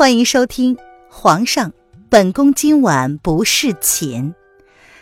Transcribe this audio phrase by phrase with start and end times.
[0.00, 0.76] 欢迎收听
[1.10, 1.74] 《皇上，
[2.08, 4.32] 本宫今晚不侍寝》，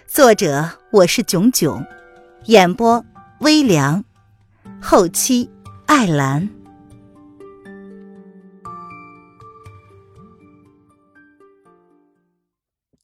[0.08, 1.86] 作者我是囧囧，
[2.46, 3.06] 演播
[3.38, 4.04] 微凉，
[4.82, 5.48] 后期
[5.86, 6.50] 艾兰。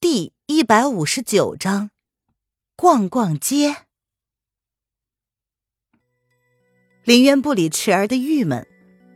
[0.00, 1.90] 第一百五十九章，
[2.74, 3.76] 逛逛街。
[7.04, 8.66] 林渊不理池儿的郁闷。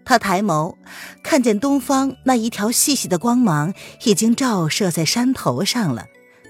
[0.09, 0.75] 他抬眸，
[1.23, 6.07] 看见东方那一条细细的光芒已经照射在山头上了，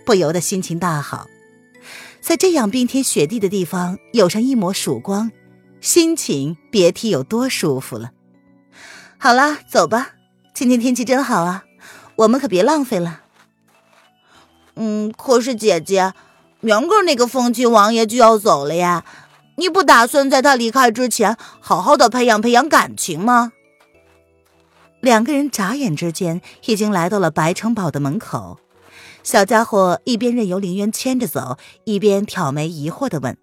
[0.06, 1.26] 不由得心情大好。
[2.20, 5.32] 在这样冰天雪地的地方有上一抹曙光，
[5.80, 8.12] 心情别提有多舒服了。
[9.18, 10.12] 好啦，走吧，
[10.54, 11.64] 今天天气真好啊，
[12.14, 13.22] 我们可别浪费了。
[14.76, 16.12] 嗯，可是姐姐，
[16.60, 19.04] 明个那个风亲王爷就要走了呀。
[19.58, 23.52] 你不打算在他离开之前好好的培养培养感情吗？
[25.00, 28.60] 两个人眨眼之间已经来到了白城堡的门口。
[29.24, 33.36] 小家伙一边任由林渊牵着走，一边挑眉疑惑的问：“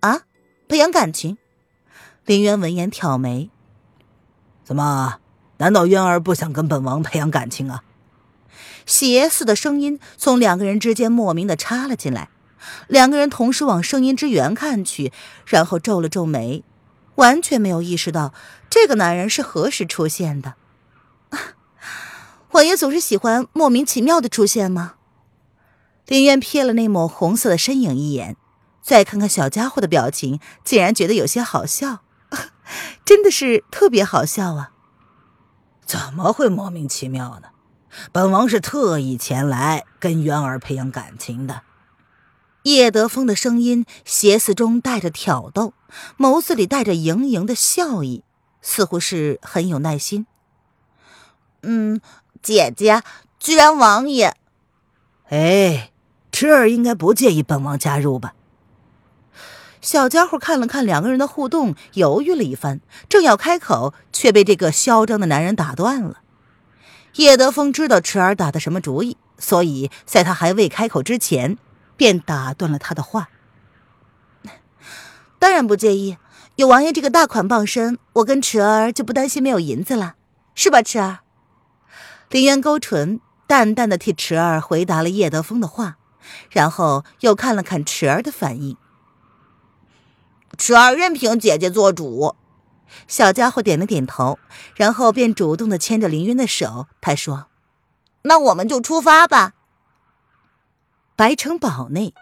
[0.00, 0.22] 啊，
[0.68, 1.36] 培养感情？”
[2.24, 3.50] 林渊闻言挑眉
[4.64, 5.18] ：“怎么？
[5.56, 7.82] 难道渊儿不想跟本王培养感情啊？”
[8.86, 12.28] 邪似的声音从两个人之间莫名的插了进来。
[12.86, 15.12] 两个人同时往声音之源看去，
[15.46, 16.64] 然后皱了皱眉，
[17.16, 18.32] 完全没有意识到
[18.68, 20.54] 这个男人是何时出现的。
[22.52, 24.94] 王爷总是喜欢莫名其妙的出现吗？
[26.06, 28.36] 林渊瞥了那抹红色的身影一眼，
[28.82, 31.98] 再看看小家伙的表情，竟然觉得有些好笑，
[33.04, 34.72] 真的是特别好笑啊！
[35.84, 37.48] 怎么会莫名其妙呢？
[38.12, 41.62] 本王是特意前来跟渊儿培养感情的。
[42.68, 45.72] 叶德风的声音邪肆中带着挑逗，
[46.18, 48.22] 眸子里带着盈盈的笑意，
[48.60, 50.26] 似乎是很有耐心。
[51.62, 52.02] 嗯，
[52.42, 53.02] 姐姐，
[53.40, 54.36] 居然王爷……
[55.30, 55.90] 哎，
[56.30, 58.34] 侄儿应该不介意本王加入吧？
[59.80, 66.18] 小家伙看了看两个人的互动，犹豫了一番，正要开口，却被这个嚣张的男人打断了。
[67.14, 71.56] 叶德风知道池儿打的什么主意，所以在他还未开口之前。
[71.98, 73.28] 便打断了他的话。
[75.38, 76.16] 当然不介意，
[76.56, 80.14] 有王爷这个大款傍身，我跟池儿就不担心没有银子了，
[80.54, 81.18] 是吧，池儿？
[82.30, 85.96] 林渊勾唇，淡淡的替池儿回答了叶德风的话，
[86.50, 88.76] 然后又看了看池儿的反应。
[90.56, 92.36] 池儿任凭姐姐做主。
[93.06, 94.38] 小家伙点了点头，
[94.74, 97.48] 然后便主动的牵着林渊的手，他说
[98.22, 99.52] ：“那我们就出发吧。”
[101.18, 102.14] 白城堡内，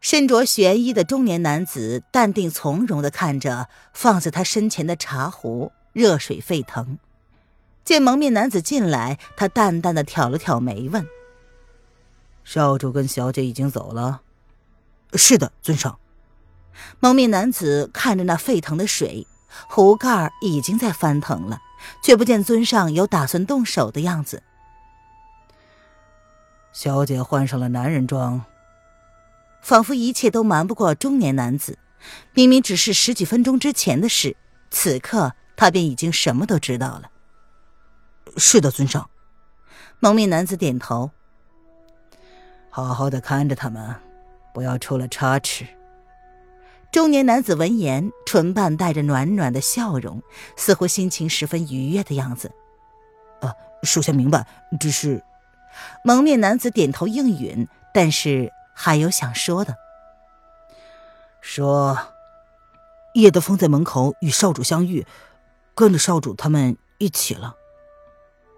[0.00, 6.98] 身着玄衣的中年男子淡定从容的看着放在他身前的茶壶，热水沸腾。
[7.84, 11.06] 见蒙面男子进来，他淡淡的挑了挑眉，问
[12.42, 14.22] ：“少主跟小姐已经走了
[15.14, 16.00] ？”“是的，尊上。”
[16.98, 19.24] 蒙面男子看着那沸腾的水，
[19.68, 21.60] 壶盖已经在翻腾了，
[22.02, 24.42] 却不见尊上有打算动手的样子。
[26.72, 28.42] 小姐换上了男人装，
[29.60, 31.78] 仿佛一切都瞒不过中年男子。
[32.32, 34.36] 明明只是十几分钟之前的事，
[34.70, 37.10] 此刻他便已经什么都知道了。
[38.36, 39.08] 是的，尊上。
[40.00, 41.10] 蒙面男子点头。
[42.70, 43.94] 好好的看着他们，
[44.54, 45.66] 不要出了差池。
[46.90, 50.22] 中年男子闻言，唇瓣带着暖暖的笑容，
[50.56, 52.50] 似乎心情十分愉悦的样子。
[53.42, 54.46] 啊，属下明白，
[54.80, 55.22] 只是。
[56.04, 59.76] 蒙面男子点头应允，但是还有想说的。
[61.40, 61.98] 说，
[63.14, 65.06] 叶德风在门口与少主相遇，
[65.74, 67.56] 跟着少主他们一起了。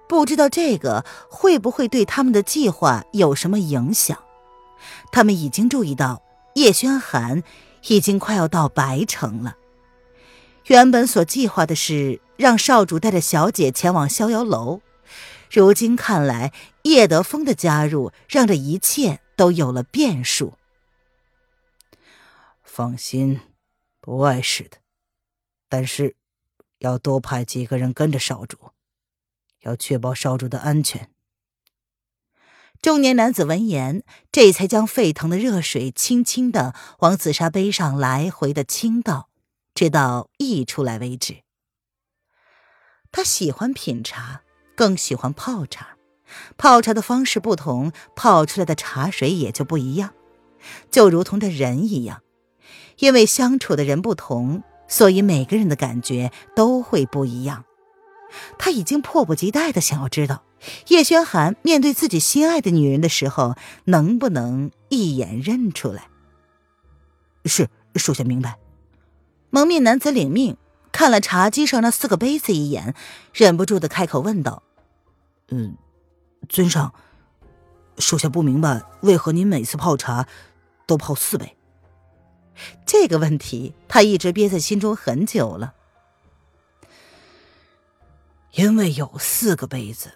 [0.07, 4.19] 不知道这个会不会对他们的计划有什么影响？
[5.11, 6.23] 他们已经注意到
[6.55, 7.43] 叶轩寒
[7.89, 9.57] 已经快要到白城了。
[10.67, 14.81] 原本所计划的是让少主带着小姐前往逍遥楼。
[15.51, 16.53] 如今看来，
[16.83, 20.55] 叶德风的加入让这一切都有了变数。
[22.63, 23.41] 放心，
[24.01, 24.79] 不碍事的。
[25.69, 26.17] 但是，
[26.79, 28.71] 要多派几个人跟着少主，
[29.63, 31.11] 要确保少主的安全。
[32.83, 39.31] 中年男子闻言，这才将沸腾的热水轻轻的往紫砂杯上来回的倾倒，
[39.75, 41.43] 直到溢出来为止。
[43.11, 44.44] 他喜欢品茶。
[44.75, 45.97] 更喜欢泡茶，
[46.57, 50.13] 泡茶的方式不同，泡出来的茶水也就不一样。
[50.91, 52.23] 就如同这人一样，
[52.99, 57.65] 因为相处的人不同，所以每个人的感觉都会不一样。
[58.59, 58.71] 他。
[58.75, 60.43] 已经迫不及待的想要知道，
[60.89, 63.55] 叶轩寒面对自己心爱的女人的时候，
[63.85, 66.09] 能不能一眼认出来。
[67.45, 68.59] 是，属下明白。
[69.51, 70.57] 蒙面男子领命，
[70.95, 72.95] 看了茶几上那四个杯子一眼，
[73.33, 74.63] 忍不住的开口问道
[75.51, 75.77] ：“嗯，
[76.49, 76.95] 尊上，
[77.99, 80.29] 属下不明白，为何您每次泡茶
[80.87, 81.57] 都泡四杯？”
[82.87, 85.75] 这个问题他一直憋在心中很久了。
[88.53, 90.13] 因为有四个杯子。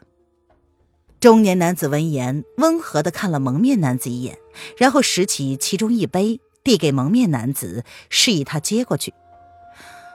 [1.18, 4.38] 中年男子闻言，温和的看了蒙面男子一眼，
[4.76, 9.12] 然后拾起其中一杯，递给蒙面男子，示意他接过去。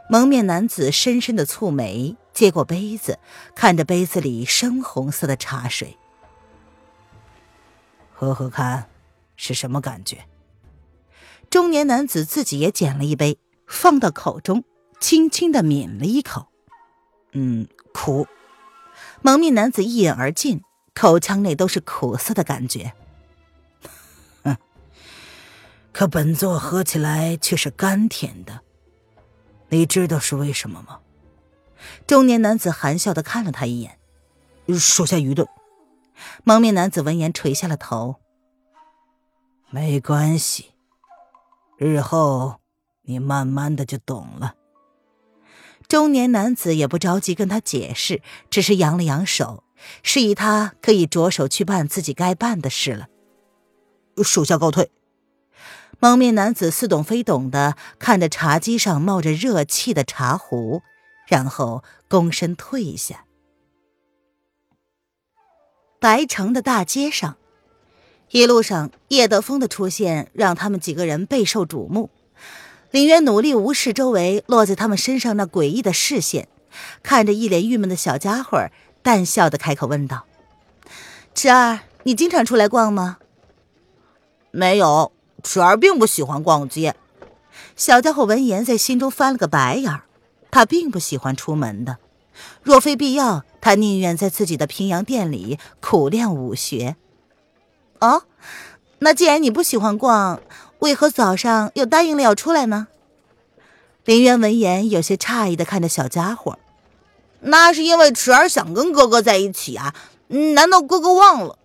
[0.09, 3.19] 蒙面男子深深的蹙眉，接过杯子，
[3.55, 5.97] 看着杯子里深红色的茶水，
[8.11, 8.89] 喝喝看，
[9.35, 10.25] 是什么感觉？
[11.50, 14.63] 中年男子自己也捡了一杯，放到口中，
[15.00, 16.47] 轻轻的抿了一口，
[17.31, 17.67] 嗯。
[17.95, 18.27] 苦，
[19.21, 20.63] 蒙面男子一饮而尽，
[20.95, 22.94] 口腔内都是苦涩的感觉。
[25.94, 28.62] 可本座喝起来却是甘甜的，
[29.73, 30.99] 你知道是为什么吗？
[32.05, 33.97] 中年男子含笑的看了他一眼，
[34.79, 35.47] 属下愚钝。
[36.43, 38.17] 蒙面男子闻言垂下了头。
[39.71, 40.73] 没关系，
[41.77, 42.59] 日后
[43.01, 44.53] 你慢慢的就懂了。
[45.87, 48.21] 中年男子也不着急跟他解释，
[48.51, 49.63] 只是扬了扬手，
[50.03, 53.07] 示意他可以着手去办自己该办的事了。
[54.23, 54.91] 属下告退。
[55.99, 60.81] 蒙面男子似懂非懂的看着茶几上冒着热气的茶壶，
[61.27, 63.25] 然后躬身退下。
[65.99, 67.37] 白城的大街上，
[68.31, 72.09] 一路上叶德风的出现让他们几个人备受瞩目。
[72.91, 76.49] 林渊努力无视周围落在他们身上那诡异的视线，
[77.01, 78.67] 看着一脸郁闷的小家伙，
[79.01, 80.25] 淡笑的开口问道
[81.33, 83.17] ：“池儿，你经常出来逛吗
[84.51, 85.11] ？”“没有，
[85.43, 86.95] 池儿并不喜欢逛街。”
[87.75, 90.03] 小家伙闻言在心中翻了个白眼儿，
[90.49, 91.97] 他并不喜欢出门的，
[92.63, 96.95] 若非必要，他宁愿在自己的平阳店里苦练武学。
[97.99, 98.23] 哦，
[98.99, 100.41] 那既然你不喜欢逛，
[100.79, 102.87] 为何早上又答应了要出来呢？
[104.05, 106.59] 林渊闻言有些诧异的看着小家伙，
[107.39, 109.95] 那是因为池儿想跟哥哥在一起啊！
[110.27, 111.57] 难道哥哥忘了？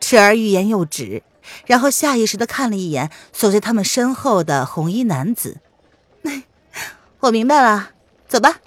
[0.00, 1.22] 池儿欲言又止，
[1.66, 5.58] 然后下意识的看了一眼守在他们身后的红衣男子。
[7.20, 7.90] 我明白了，
[8.26, 8.60] 走吧，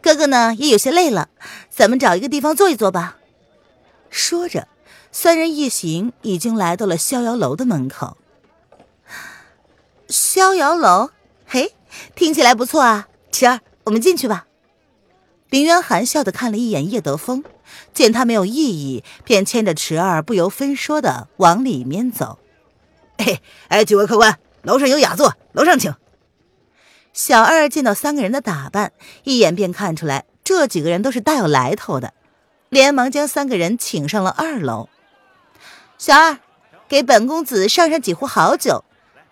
[0.00, 1.28] 哥哥呢也有些累了，
[1.70, 3.16] 咱们找一个地方坐一坐吧。
[4.10, 4.68] 说着，
[5.10, 8.16] 三人一行已经来到了逍遥楼的门口。
[10.08, 11.10] 逍遥楼，
[11.44, 11.74] 嘿，
[12.14, 13.08] 听起来不错啊！
[13.32, 14.46] 琪儿，我们进去吧。
[15.50, 17.44] 林渊含笑的看了一眼叶德风，
[17.94, 22.38] 见他没有异议，便牵着池儿不由分说的往里面走。
[23.18, 25.94] 哎哎，几位客官，楼上有雅座，楼上请。
[27.12, 28.92] 小二见到三个人的打扮，
[29.24, 32.12] 一眼便看出来这几个人都是大有来头的，
[32.68, 34.88] 连忙将三个人请上了二楼。
[35.96, 36.38] 小二，
[36.88, 38.84] 给本公子上上几壶好酒。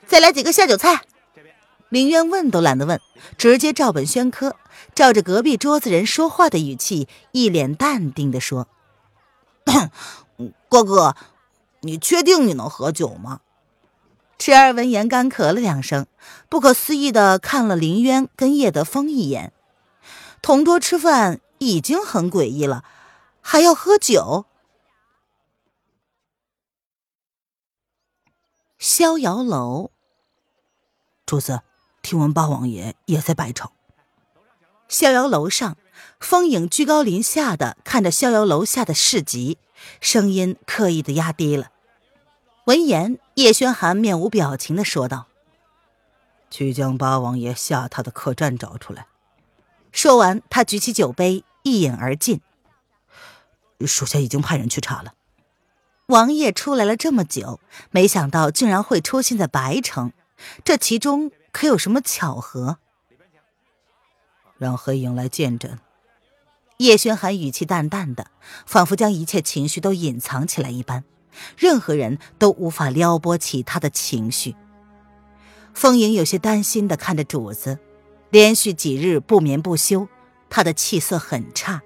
[0.07, 1.03] 再来几个下酒菜。
[1.89, 3.01] 林渊问都懒得问，
[3.39, 4.57] 直接照本宣科，
[4.95, 8.67] 照着隔壁桌子人说话的语气，一脸淡定的说
[10.69, 11.15] ：“哥哥，
[11.81, 13.41] 你确定你能喝酒吗？”
[14.37, 16.07] 池儿闻言干咳了两声，
[16.49, 19.53] 不可思议的看了林渊跟叶德风一眼。
[20.43, 22.85] 同桌吃饭已经很诡异了，
[23.41, 24.47] 还要喝酒？
[28.79, 29.93] 逍遥楼。
[31.25, 31.63] 主子，
[32.15, 33.73] 听闻八王爷也在白城。
[34.87, 35.77] 逍遥楼上，
[36.21, 39.59] 风影居高临下的看着逍遥楼下的市集，
[40.01, 41.73] 声音刻意的压低了。
[42.67, 45.27] 闻言，叶轩寒面无表情的说道
[46.53, 49.09] ：“去将八王爷下榻的客栈找出来。”
[49.91, 52.41] 说完，他举起酒杯，一饮而尽。
[53.85, 55.15] 属下已经派人去查了。
[56.07, 57.59] 王爷出来了这么久，
[57.91, 60.13] 没想到竟然会出现在白城。
[60.63, 62.79] 这其中可有什么巧合？
[64.59, 65.79] 让黑影来见朕。
[66.79, 68.27] 叶轩寒语气淡淡的，
[68.67, 71.05] 仿佛将一切情绪都隐藏起来一般，
[71.57, 74.57] 任何人都无法撩拨起他的情绪。
[75.73, 77.79] 风影有些担心的看着主子，
[78.31, 80.09] 连续几日不眠不休，
[80.51, 81.83] 他的气色很差，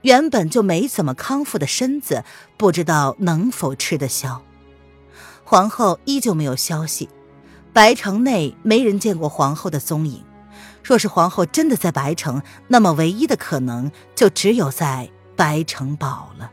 [0.00, 2.24] 原本就没怎么康复的身子，
[2.56, 4.42] 不知道能否吃得消。
[5.44, 7.10] 皇后依旧没有消息。
[7.74, 10.24] 白城内没人见过皇后的踪影，
[10.84, 16.52] 若是皇后真的在白城，那么唯一的可能就只有在白城堡了。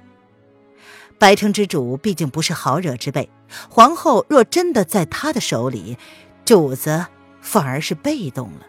[1.20, 3.30] 白城之主毕竟不是好惹之辈，
[3.70, 6.00] 皇后若真的在他的手里，
[6.44, 7.06] 主子
[7.40, 8.66] 反而是被动了。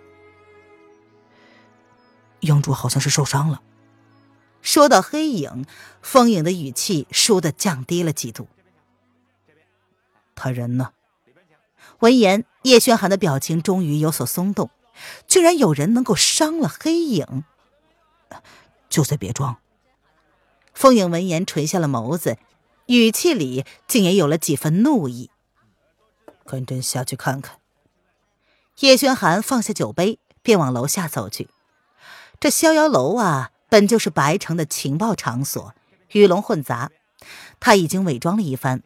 [2.43, 3.63] 영주好像是受伤了。
[4.61, 5.65] 说到黑影，
[6.03, 8.47] 风影的语气倏地降低了几度。
[10.35, 10.91] 他人呢？
[12.01, 14.71] 闻言，叶轩寒的表情终于有所松动。
[15.27, 17.45] 居然有人能够伤了黑影，
[18.89, 19.57] 就在别装。
[20.75, 22.37] 风影闻言垂下了眸子，
[22.87, 25.31] 语气里竟也有了几分怒意。
[26.45, 27.59] 跟朕下去看看。
[28.81, 31.49] 叶轩寒放下酒杯，便往楼下走去。
[32.39, 35.75] 这逍遥楼啊，本就是白城的情报场所，
[36.11, 36.91] 鱼龙混杂。
[37.61, 38.83] 他已经伪装了一番。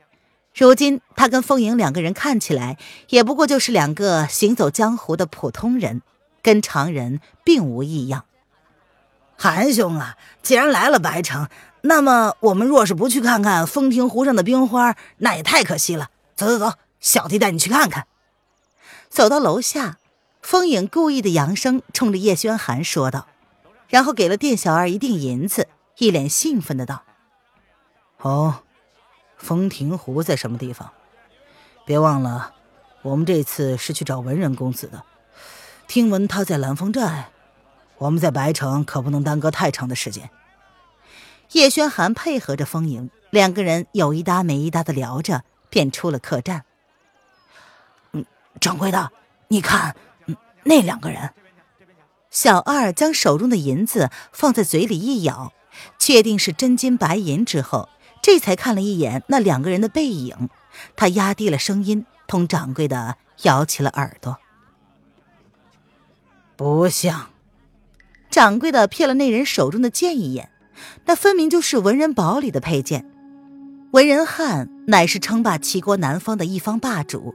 [0.56, 2.78] 如今他跟风影两个人看起来
[3.10, 6.00] 也不过就是两个行走江湖的普通人，
[6.40, 8.24] 跟常人并无异样。
[9.36, 11.48] 韩兄啊，既然来了白城，
[11.82, 16.08] 那么我们若是不去看看风亭湖上的冰花，那也太可惜了。
[16.34, 18.06] 走走走，小弟带你去看看。
[19.10, 19.98] 走到楼下，
[20.40, 23.26] 风影故意的扬声冲着叶轩寒说道，
[23.88, 27.02] 然后给了店小二一锭银子，一脸兴奋的道
[28.22, 28.62] ：“哦。”
[29.46, 30.90] 风亭湖在什么地方？
[31.84, 32.52] 别忘了，
[33.02, 35.04] 我们这次是去找文人公子的。
[35.86, 37.28] 听闻他在蓝风寨，
[37.98, 40.30] 我们在白城可不能耽搁太长的时间。
[41.52, 46.64] 叶轩寒配合着风影，两个人有一搭没一搭的聊着，便出了客栈。
[48.10, 48.24] 嗯，
[48.60, 49.12] 掌柜的，
[49.46, 49.94] 你看，
[50.64, 51.32] 那两个人。
[52.30, 55.52] 小二将手中的银子放在嘴里一咬，
[56.00, 57.88] 确定是真金白银之后。
[58.26, 60.50] 这才看了一眼那两个人的背影，
[60.96, 64.38] 他压低了声音，同掌柜的摇起了耳朵。
[66.56, 67.28] 不像。
[68.28, 70.50] 掌柜的瞥了那人手中的剑一眼，
[71.04, 73.08] 那分明就是文人堡里的佩剑。
[73.92, 77.32] 文人汉乃是称霸齐国南方的一方霸主，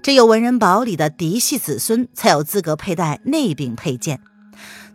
[0.00, 4.20] 只有文人堡里的嫡系子孙才有资格佩戴那柄佩剑。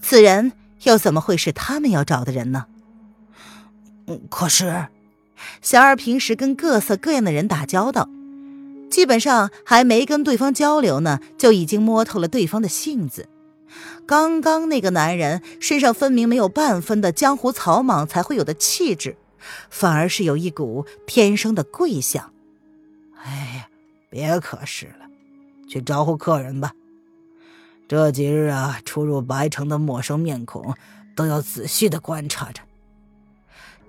[0.01, 2.68] 此人又怎么会是他们要找的人呢？
[4.30, 4.88] 可是。
[5.62, 8.10] 小二平时跟各色各样的人打交道，
[8.89, 13.27] 基本上还没跟对方交流呢，就已经摸透了对方的性子。
[14.06, 19.18] 刚刚那个男人身上分明没有半分的江湖草莽才会有的气质，
[19.70, 22.32] 反而是有一股天生的贵相。
[23.24, 23.68] 哎呀，
[24.10, 25.08] 别可是了，
[25.68, 26.72] 去招呼客人吧。
[27.88, 30.75] 这几日啊，出入白城的陌生面孔
[31.15, 32.62] 都要仔细的观察着。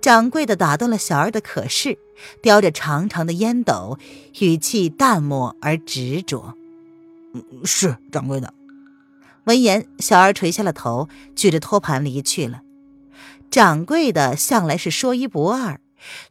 [0.00, 1.98] 掌柜的打断了小二的可是，
[2.40, 3.98] 叼着长长的烟斗，
[4.38, 6.54] 语气淡漠而执着
[7.64, 8.54] ：“是掌柜的。”
[9.44, 12.62] 闻言，小二垂下了头，举着托盘离去了。
[13.50, 15.80] 掌柜的向来是说一不二，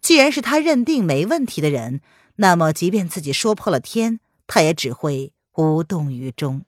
[0.01, 2.01] 既然是他认定没问题的人，
[2.37, 6.63] 那么即便自己说破了天，他也只会无动于衷。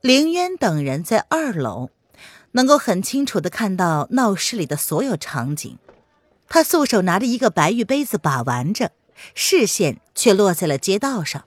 [0.00, 1.90] 凌渊等人在二楼。
[2.56, 5.78] 能够很清楚的看到闹市里的所有场景，
[6.48, 8.92] 他素手拿着一个白玉杯子把玩着，
[9.34, 11.44] 视线却落在了街道上。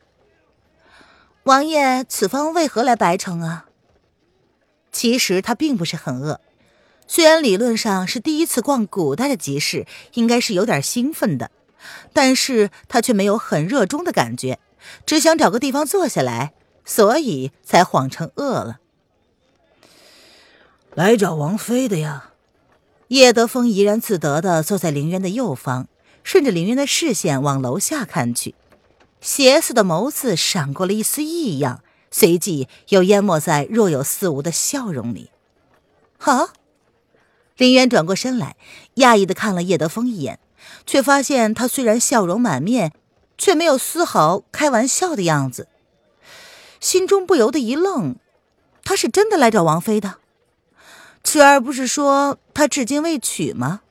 [1.43, 3.67] 王爷此方为何来白城啊？
[4.91, 6.41] 其实他并不是很饿，
[7.07, 9.85] 虽然理论上是第一次逛古代的集市，
[10.15, 11.51] 应该是有点兴奋的，
[12.11, 14.59] 但是他却没有很热衷的感觉，
[15.05, 18.79] 只想找个地方坐下来，所以才谎称饿了。
[20.97, 22.31] 来找王妃的呀！
[23.09, 25.87] 叶德风怡然自得的坐在凌渊的右方，
[26.23, 28.55] 顺着凌渊的视线往楼下看去，
[29.21, 35.29] 邪肆的眸子闪过了一丝异样，随即又淹没在若有似无的笑容里。
[36.17, 36.47] 啊！
[37.57, 38.55] 凌渊转过身来，
[38.95, 40.39] 讶异的看了叶德风一眼，
[40.87, 42.91] 却发现他虽然笑容满面，
[43.37, 45.67] 却没有丝毫开玩笑的样子，
[46.79, 48.15] 心中不由得一愣：
[48.83, 50.15] 他是真的来找王妃的？
[51.29, 53.81] 池儿不是说他至今未娶吗？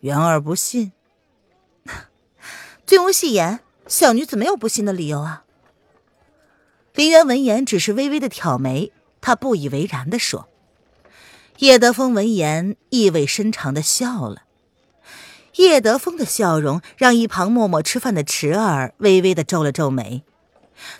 [0.00, 0.92] 元儿不信。
[2.86, 5.44] 君无戏言，小女子没有不信的理由啊。
[6.92, 8.92] 林渊闻言只是微微的挑眉，
[9.22, 10.50] 他不以为然的说。
[11.60, 14.42] 叶德风闻言意味深长的笑了。
[15.54, 20.24] 叶德风的笑容让一旁默默吃饭的池儿微微的皱了皱眉。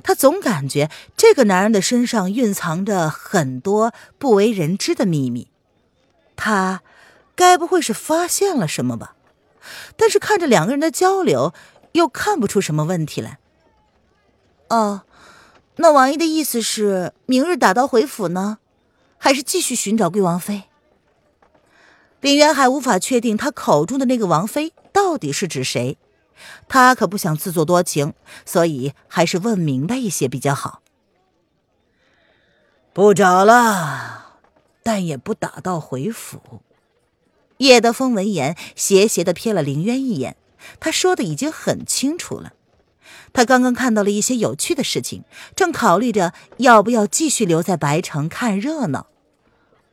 [0.02, 5.48] 他总感觉这个男人的身上蕴藏着很多不为人知的秘密，
[6.34, 6.82] 他
[7.34, 9.14] 该不会是发现了什么吧？
[9.96, 11.52] 但是看着两个人的交流，
[11.92, 13.38] 又看不出什么问题来。
[14.68, 15.02] 哦，
[15.76, 18.58] 那王爷的意思是，明日打道回府呢，
[19.18, 20.64] 还是继续寻找贵王妃？
[22.20, 25.98] 林渊还无法确定他口中的那个王妃到底是指谁，
[26.68, 28.14] 他可不想自作多情，
[28.44, 30.82] 所以还是问明白一些比较好。
[32.92, 34.38] 不找了，
[34.82, 36.40] 但也不打道回府。
[37.58, 40.36] 叶德风闻言，斜斜的瞥了林渊一眼，
[40.80, 42.52] 他说的已经很清楚了。
[43.32, 45.24] 他刚刚看到了一些有趣的事情，
[45.54, 49.06] 正考虑着要不要继续留在白城看热闹。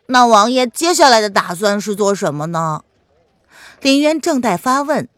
[0.08, 2.84] 那王爷接下来的打算是做什么呢？
[3.82, 5.10] 林渊正待发问，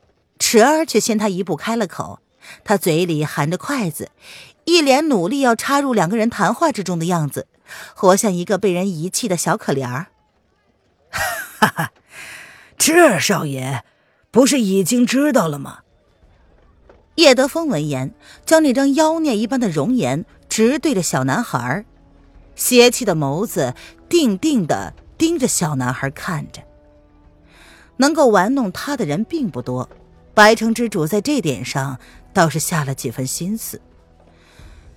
[0.48, 2.20] 池儿却先他一步开了口。
[2.64, 4.12] 他嘴里含着筷子，
[4.66, 7.48] 一脸努力要插入两个人谈话之中的样子，
[7.96, 10.06] 活像一个被人遗弃的小可怜儿。
[11.10, 11.92] 哈哈，
[12.78, 13.84] 池儿少爷，
[14.30, 15.80] 不是已经知道了吗？
[17.16, 18.14] 叶德风闻言，
[18.46, 21.84] 将那张妖孽一般的容颜直对着小男孩，
[22.56, 23.74] 邪气的眸子
[24.08, 26.62] 定定的盯着小男孩看着。
[27.98, 29.90] 能够玩弄他的人并不多，
[30.36, 31.98] 白城之主在这点上
[32.34, 33.82] 倒是下了几分心思。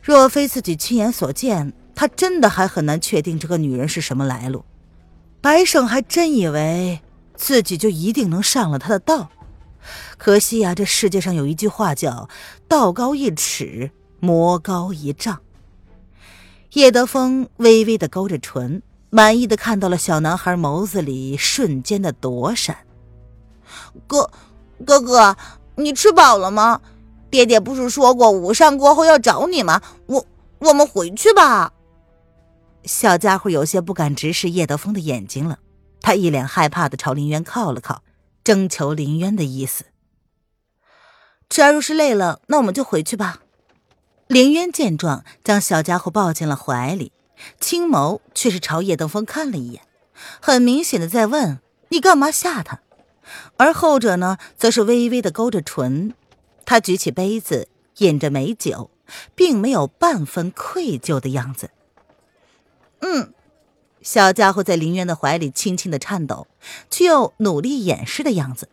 [0.03, 4.65] 若非自己亲眼所见，他真的还很难确定这个女人是什么来路。
[5.41, 7.01] 白胜还真以为
[7.37, 9.29] 自己就一定能上了他的当。
[10.17, 12.29] 可惜呀，这世界上有一句话叫
[12.67, 15.41] “道高一尺，魔高一丈”。
[16.75, 22.79] 叶德风微微的勾着唇，满意的看到了小男孩眸子里瞬间的躲闪。
[24.07, 24.31] 哥，
[24.85, 25.37] 哥哥，
[25.77, 26.81] 你吃饱了吗？
[27.31, 29.83] 爹爹不是说过午膳过后要找你吗？
[30.07, 30.27] 我，
[30.61, 31.73] 我们回去吧。
[32.85, 35.59] 小家伙有些不敢直视叶德风的眼睛了，
[36.01, 38.03] 他一脸害怕的朝林渊靠了靠。
[38.43, 39.85] 征求林渊的意思。
[41.51, 43.41] 侄儿若是累了，那我们就回去吧。
[44.27, 47.13] 林渊见状，将小家伙抱进了怀里，
[47.61, 49.83] 青眸却是朝叶德峰看了一眼，
[50.41, 52.81] 很明显的在问：“你干嘛吓他？”
[53.57, 56.15] 而后者呢，则是微微的勾着唇，
[56.65, 58.91] 他举起杯子，饮着美酒，
[59.35, 61.71] 并没有半分愧疚的样子。
[63.01, 63.33] 嗯。
[64.01, 66.47] 小家伙在林渊的怀里轻轻的颤抖，
[66.89, 68.69] 却又努力掩饰的样子。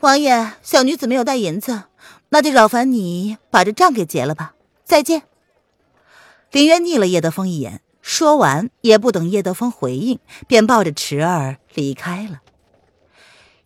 [0.00, 1.84] 王爷，小女子没有带银子，
[2.28, 4.54] 那就扰烦你把这账给结了吧。
[4.84, 5.22] 再见。
[6.52, 12.42] 林渊睨了叶德风一眼，说完也不等叶德风回应，便抱着池儿离开了。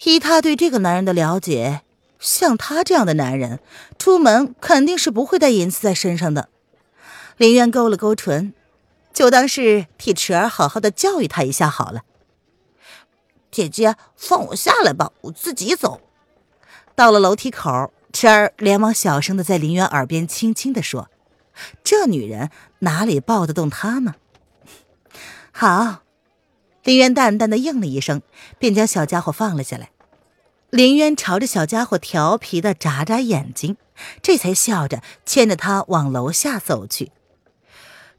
[0.04, 1.82] 依他对这个男人的了解，
[2.18, 3.60] 像他这样的男人，
[3.98, 6.48] 出门肯定是不会带银子在身上的。
[7.36, 8.54] 林渊勾了勾唇。
[9.10, 12.02] 就当是替池儿好好的教育他一下好了。
[13.50, 16.00] 姐姐，放我下来吧，我自己走。
[16.94, 21.10] 到了楼梯口，池儿连忙小声的在林渊耳边轻轻的说
[21.82, 24.14] ：“这女人哪里抱得动他呢？”
[25.50, 26.02] 好，
[26.88, 28.22] 林渊淡淡的应了一声，
[28.58, 29.90] 便将小家伙放了下来。
[30.70, 33.76] 林渊朝着小家伙调皮的眨眨眼睛，
[34.22, 37.12] 这才笑着牵着他往楼下走去。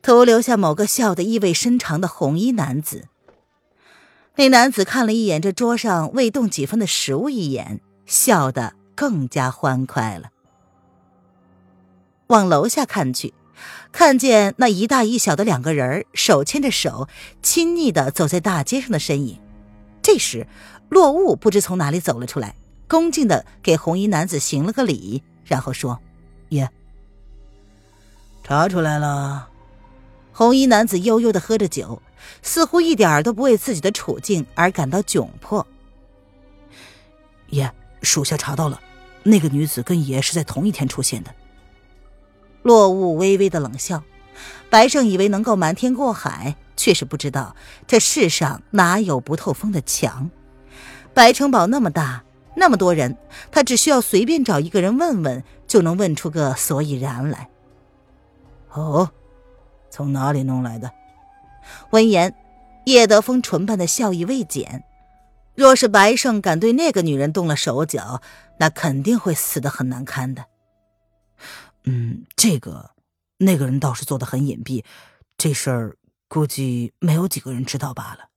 [0.03, 3.07] 徒留下某个笑得意味深长的红衣男子。
[4.35, 10.29] 那男子看了一眼这桌上未动几分的食物，一眼笑得更加欢快了。
[12.27, 13.33] 往楼下看去，
[13.91, 17.07] 看见那一大一小的两个人手牵着手，
[17.41, 19.39] 亲昵的走在大街上的身影。
[20.01, 20.47] 这时，
[20.89, 22.55] 落雾不知从哪里走了出来，
[22.87, 25.99] 恭敬的给红衣男子行了个礼，然后说
[26.49, 26.69] ：“爷，
[28.43, 29.49] 查出来了。”
[30.31, 32.01] 红衣男子悠悠的喝着酒，
[32.41, 35.65] 似乎一点都不为自己的处境而感到窘迫。
[37.49, 38.79] 爷，属下查到了，
[39.23, 41.35] 那个女子跟爷是在同一天出现的。
[42.61, 44.03] 落雾微微的冷笑，
[44.69, 47.55] 白胜以为能够瞒天过海，却是不知道
[47.87, 50.29] 这世上哪有不透风的墙。
[51.13, 52.23] 白城堡那么大，
[52.55, 53.17] 那么多人，
[53.51, 57.49] 他只需要随便找一个人问问，就能问出个所以然来。
[58.71, 59.11] 哦。
[59.91, 60.91] 从哪里弄来的？
[61.89, 62.35] 闻言，
[62.85, 64.83] 叶德风唇瓣的笑意未减。
[65.55, 68.21] 若是白胜敢对那个女人动了手脚，
[68.59, 70.45] 那肯定会死得很难堪的。
[71.83, 72.91] 嗯，这个
[73.37, 74.83] 那个人倒是做的很隐蔽，
[75.37, 78.29] 这事儿估计没有几个人知道罢了。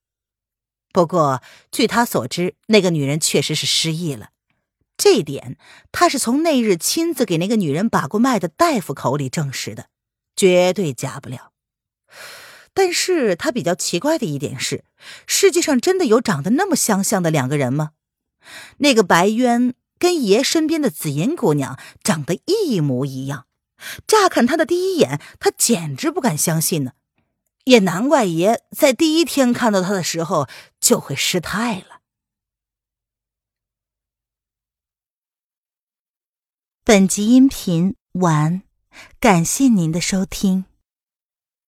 [0.92, 4.30] 不过据他所知，那个女人确实是失忆了，
[4.96, 5.56] 这点
[5.90, 9.86] 他是从那日亲自给那个女人把过脉的大夫口里证实的。
[10.34, 11.52] 绝对假不了。
[12.72, 14.84] 但是他比较奇怪的一点是，
[15.26, 17.90] 世界上真的有长得那么相像的两个人吗？
[18.78, 23.46] 那个白渊跟爷身边的紫银姑娘长得一模一样，
[24.04, 26.94] 乍看她的第一眼，他简直不敢相信呢。
[27.66, 30.48] 也难怪爷在第一天看到她的时候
[30.80, 32.00] 就会失态了。
[36.82, 38.62] 本集音频完，
[39.20, 40.71] 感谢您的收听。